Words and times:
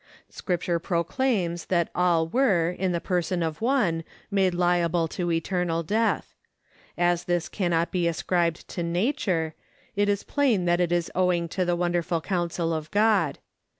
Scripture 0.31 0.79
proclaims 0.79 1.65
that 1.67 1.91
all 1.93 2.27
were, 2.27 2.71
in 2.71 2.91
the 2.91 2.99
person 2.99 3.43
of 3.43 3.61
one, 3.61 4.03
made 4.31 4.55
liable 4.55 5.07
to 5.07 5.31
eternal 5.31 5.83
death. 5.83 6.33
As 6.97 7.25
this 7.25 7.47
cannot 7.47 7.91
be 7.91 8.07
ascribed 8.07 8.67
to 8.69 8.81
nature, 8.81 9.53
it 9.95 10.09
is 10.09 10.23
plain 10.23 10.65
that 10.65 10.81
it 10.81 10.91
is 10.91 11.11
owing 11.13 11.47
to 11.49 11.65
the 11.65 11.75
wonderful 11.75 12.19
counsel 12.19 12.73
of 12.73 12.89
God. 12.89 13.37